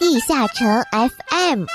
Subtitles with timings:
[0.00, 1.66] 地下城 FM。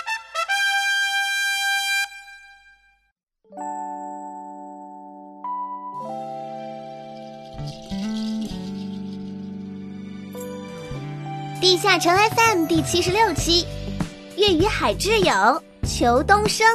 [11.62, 13.64] 地下城 FM 第七十六期，
[14.38, 16.68] 粤语海之友裘东升。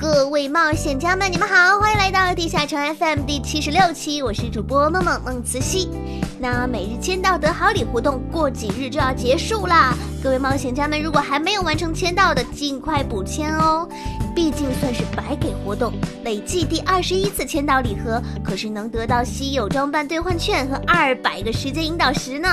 [0.00, 5.90] 各位冒险家们，你们好，欢迎来到地下城 FM 第七十六期，我是主播梦梦梦慈溪。
[6.38, 13.86] 那每日签到得好礼活动过几日就要结束啦，各位冒险家们，如果还没有完成签到的，尽快补签哦，
[14.34, 15.92] 毕竟算是白给活动。
[16.24, 22.48] 累计第二十一次签到礼盒，可是能得到稀有装扮兑换券和二百个时间引导石呢。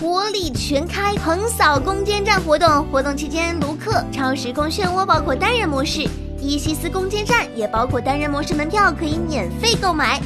[0.00, 6.08] 活力全开，横扫攻坚战活动，活动期间，卢克超时空漩涡包括单人模式。
[6.46, 10.20] 伊西斯攻坚战也包括单人模式门票可以免费购买，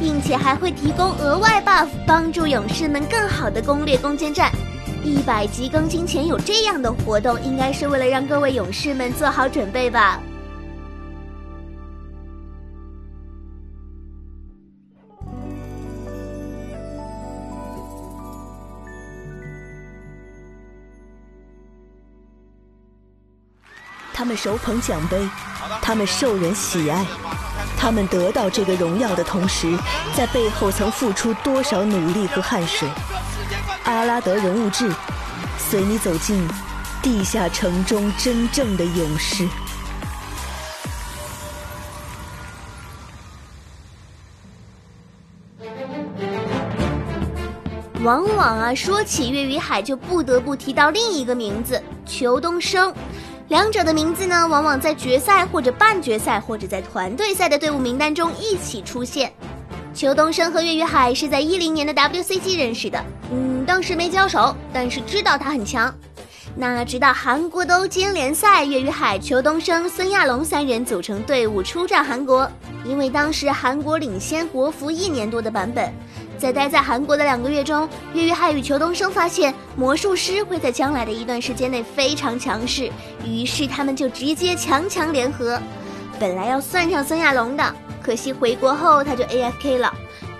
[0.00, 4.50] 并且还会提供额外 buff，帮助勇士们更好的攻略攻坚战。
[5.04, 10.18] 一百级更新前有这样的活动，应该是为了让各位勇士们做好准备吧。
[24.16, 25.28] 他们手捧奖杯，
[25.82, 27.04] 他们受人喜爱，
[27.76, 29.76] 他们得到这个荣耀的同时，
[30.16, 32.88] 在背后曾付出多少努力和汗水？
[33.84, 34.90] 阿拉德人物志，
[35.58, 36.48] 随你走进
[37.02, 39.46] 地下城中真正的勇士。
[48.02, 52.94] 往往啊，说起粤语海，就不得不提到另一个名字——裘东升。
[53.48, 59.32] 两者的名字呢，往往在决赛或者半决赛，或者在团队赛的队伍名单中一起出现。
[59.94, 65.94] 邱东升和岳云海是在一零年的 WCG 认识的，嗯，当时没交手，但是知道他很强。
[66.56, 72.50] 那直到韩国的欧金联赛，岳云海、邱东升、孙亚龙三人组成队伍出战韩国，
[72.84, 75.92] 因为当时韩国领先国服一年多的版本。
[76.38, 82.90] 在待在韩国的两个月中，岳云海与裘东升发现魔术师会在将来的一段时间内非常强势，
[83.24, 85.60] 于是他们就直接强强联合。
[86.20, 89.92] 本来要算上孙亚龙的，可惜回国后他就 AFK 了。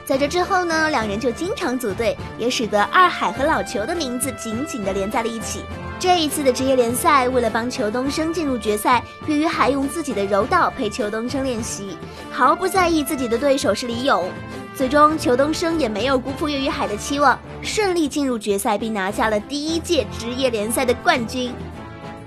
[0.04, 5.62] 在这之后呢，两人就经常组队，也使得二海和老裘的名字紧紧地连在了一起。
[5.98, 11.98] 这一次的职业联赛，为了帮裘东升进入决赛，岳云海用自己的柔道陪裘东升练习，
[12.30, 14.30] 毫不在意自己的对手是李勇。
[14.76, 21.50] 最终，裘东升也没有辜负岳云海的期望，顺利进入决赛，并拿下了第一届职业联赛的冠军。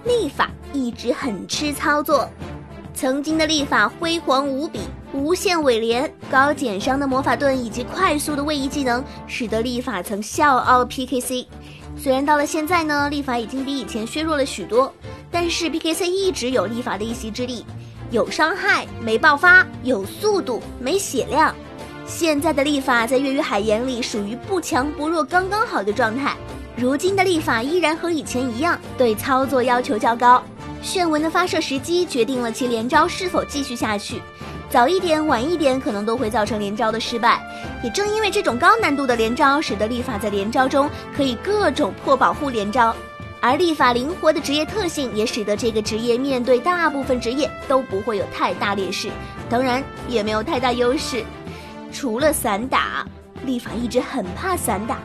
[0.03, 2.27] 立法一直很吃操作，
[2.91, 4.79] 曾经的立法辉煌无比，
[5.13, 11.45] 无限尾连、高减伤的魔法盾以及快速的位移技能，使得立法曾笑傲 PKC。
[11.95, 14.91] 虽然到了现在呢，立法已经比以前削弱了许多，
[15.29, 17.63] 但是 PKC 一直有立法的一席之地，
[18.09, 21.53] 有伤害没爆发，有速度没血量。
[22.09, 26.35] 现在的立法在粤语海眼里属于不强不弱、刚刚好的状态。
[26.75, 30.43] 如今的立法依然和以前一样，对操作要求较高。
[30.81, 34.19] 炫纹的发射时机决定了其连招是否继续下去，
[34.71, 37.39] 早一点、晚一点可能都会造成连招的失败。
[37.83, 42.95] 也正因为这种高难度的连招，使得立法在连招中可以各种破保护连招，
[43.39, 49.09] 而立法灵活的职业特性也使得这个职业面对大部分职业都不会有太大劣势，
[49.47, 51.23] 当然也没有太大优势。
[51.91, 53.05] 除了散打，
[53.45, 54.99] 立法一直很怕散打。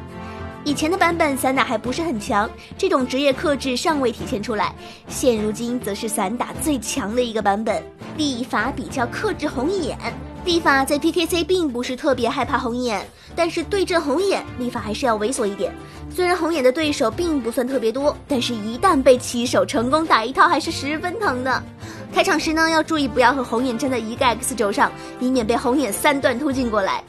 [0.64, 4.74] 以前的版本散打还不是很强，这种职业克制尚未体现出来。
[5.08, 7.82] 现如今则是散打最强的一个版本。
[8.16, 9.98] 立法比较克制红眼，
[10.44, 15.74] 立法在 PKC 并不是特别害怕红眼，但是对阵红眼，立法还是要猥琐一点。
[16.08, 21.62] 虽然红眼的对手并不算特别多，但是一旦被起手成功打一套，还是十分疼的。
[22.14, 27.02] 开场时呢，要注意不要和红眼站在一个 X 轴上，以免被红眼三段突进过来。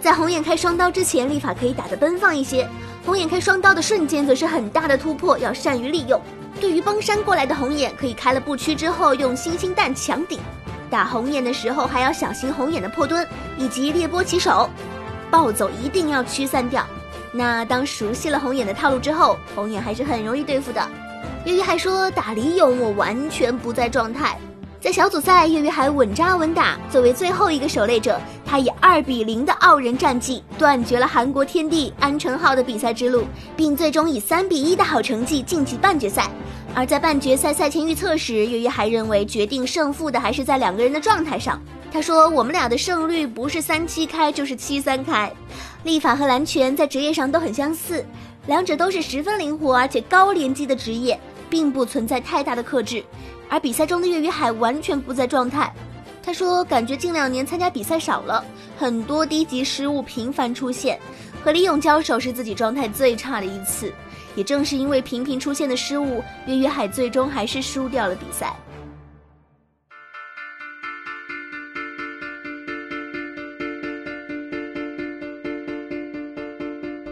[0.00, 2.66] 在红眼开双刀之前，立法可以打得奔放一些。
[3.04, 6.18] 红眼开双刀的瞬间，则是很大的突破，要善于利用。
[6.58, 10.40] 对于崩山过来的红眼，可以开了不屈之后用星星弹强顶。
[10.88, 13.28] 打红眼的时候，还要小心红眼的破蹲
[13.58, 14.70] 以及裂波起手，
[15.30, 16.82] 暴走一定要驱散掉。
[17.30, 20.80] 那当熟悉了红眼的套路之后，红眼还是很容易对付的。
[21.44, 24.36] 岳云还说打李勇，我完全不在状态。
[24.86, 33.24] 在小组赛，岳云海稳扎稳打，作为最后一个守擂者，他以二比零的傲人战绩断绝了韩国天地安成浩的比赛之路，
[33.56, 36.30] 并最终以三比一的好成绩晋级半决赛。
[36.72, 41.60] 而在半决赛赛前预测时，岳云海认为决定胜负的还是在两个人的状态上。
[41.92, 45.28] 他说：“我们俩的胜率不是三七开就是七三开。
[45.82, 48.06] 立法和蓝拳在职业上都很相似。”
[48.46, 51.18] 两者都是十分灵活而且高连击的职业，
[51.50, 53.02] 并不存在太大的克制。
[53.48, 55.72] 而比赛中的岳云海完全不在状态。
[56.22, 58.44] 他说：“感觉近两年参加比赛少了，
[58.76, 60.98] 很多低级失误频繁出现。
[61.44, 63.92] 和李勇交手是自己状态最差的一次。
[64.34, 68.54] 也正是因为频频出现的失误，岳云海最终还是输掉了比赛。”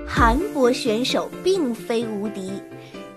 [0.07, 2.53] 韩国选手并非无敌，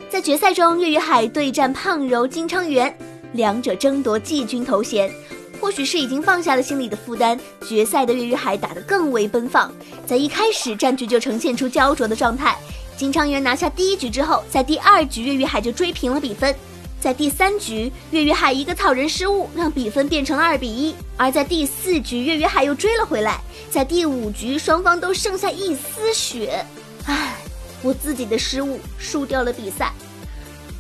[0.09, 2.97] 在决赛中，岳云海对战胖柔金昌元，
[3.33, 5.11] 两者争夺季军头衔。
[5.59, 7.37] 或许是已经放下了心里的负担，
[7.67, 9.71] 决赛的岳云海打得更为奔放，
[10.05, 12.55] 在一开始战局就呈现出焦灼的状态。
[12.95, 16.55] 金昌元拿下第一局之后，在第二局岳云海就追平了比分。
[16.99, 20.95] 在第三局，岳云海一个草人失误，让比分变成了二比一。
[21.15, 23.39] 而在第四局，岳云海又追了回来。
[23.69, 26.65] 在第五局，双方都剩下一丝血。
[27.05, 27.36] 唉，
[27.81, 29.93] 我自己的失误输掉了比赛，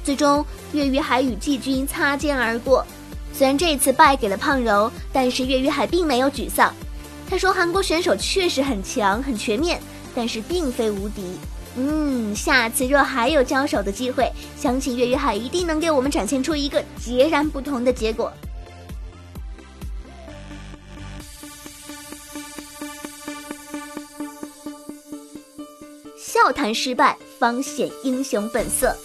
[0.03, 2.85] 最终岳云海与季军擦肩而过。
[3.33, 6.73] 虽然这次败给了胖柔，但是岳云海并没有沮丧。
[7.29, 9.79] 他说：“韩国选手确实很强、很全面，
[10.15, 11.21] 但是并非无敌。
[11.75, 18.31] 嗯，下次若还有交手的机会，相信岳云海一定能给我们展现出一个截然不同的结果。”
[26.37, 28.95] 笑谈失败，方显英雄本色。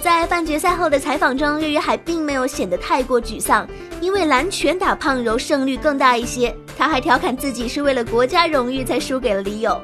[0.00, 3.66] 在半决赛后的采访中，岳云海并没有显得太过沮丧，
[4.00, 6.54] 因为蓝拳打胖柔胜率更大一些。
[6.78, 9.76] 他还调侃自己是为了国家荣誉才输给了李勇。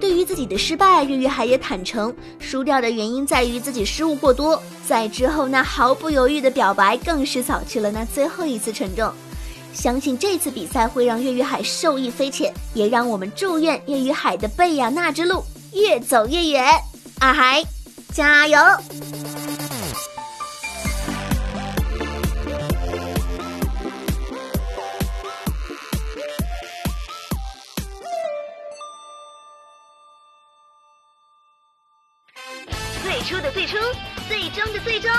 [0.00, 4.60] 对于自己的失败，岳云海也坦诚，输掉的原因在于自己失误过多。
[4.84, 9.08] 在之后那毫不犹豫的表白，更是扫去了那最后一次沉重。
[9.72, 15.44] 相信这次比赛会让岳云海受益匪浅，也让我们祝愿岳云海的贝亚纳之路。
[15.74, 16.64] 越走越远，
[17.20, 17.60] 二孩，
[18.12, 18.56] 加油！
[33.02, 33.76] 最初的最初，
[34.28, 35.10] 最终的最终，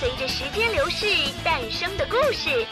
[0.00, 1.06] 随着时间流逝
[1.44, 2.66] 诞生的故事，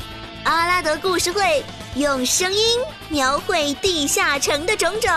[0.44, 1.62] 阿拉德故事会
[1.96, 2.80] 用声音
[3.10, 5.10] 描绘地下城的种种。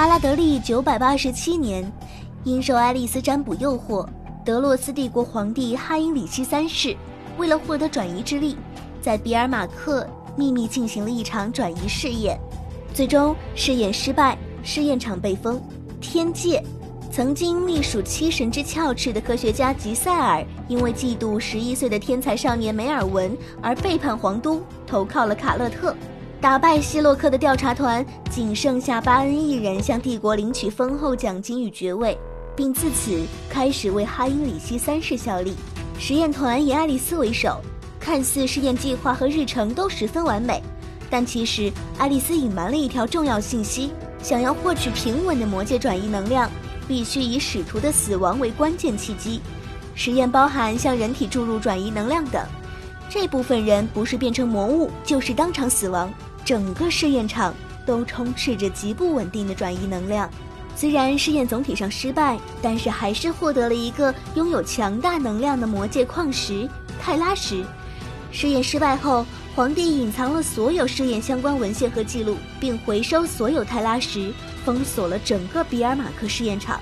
[0.00, 1.84] 阿拉德利九百八十七年，
[2.42, 4.08] 因受爱丽丝占卜诱惑，
[4.42, 6.96] 德洛斯帝国皇帝哈因里希三世
[7.36, 8.56] 为了获得转移之力，
[9.02, 12.40] 在比尔马克秘密进行了一场转移试验，
[12.94, 15.60] 最终试验失败，试验场被封。
[16.00, 16.64] 天界
[17.12, 25.94] 曾经隶属七神之鞘翅的科学家吉塞尔，因为嫉妒十一岁的天才少年梅尔文而背叛皇都，投靠了卡勒特。
[26.40, 32.16] 打败希洛克的调查团，仅剩下巴恩一人向帝国领取丰厚奖金与爵位，
[32.56, 33.20] 并自此
[33.50, 35.54] 开始为哈因里希三世效力。
[35.98, 37.60] 实验团以爱丽丝为首，
[38.00, 40.62] 看似试验计划和日程都十分完美，
[41.10, 43.92] 但其实爱丽丝隐瞒了一条重要信息：
[44.22, 46.50] 想要获取平稳的魔界转移能量，
[46.88, 49.42] 必须以使徒的死亡为关键契机。
[49.94, 52.42] 实验包含向人体注入转移能量等，
[53.10, 56.10] 这部分人不是变成魔物，就是当场死亡。
[56.50, 57.54] 整个试验场
[57.86, 60.28] 都充斥着极不稳定的转移能量。
[60.74, 66.68] 虽然试验总体上失败，但是还是获得了一个拥有强大能量的魔界矿石
[67.00, 67.64] 泰拉石。
[68.32, 74.32] 试验失败后，皇帝隐藏了所有试验相关文献和记录，并回收所有泰拉石，
[74.64, 76.80] 封锁了整个比尔马克试验场。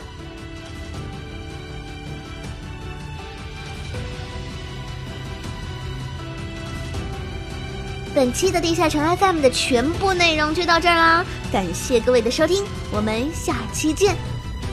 [8.19, 14.17] 本期的地下城 FM 的全部内容就到这儿啦，感谢各位的收听，我们下期见，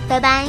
[0.09, 0.47] 拜拜。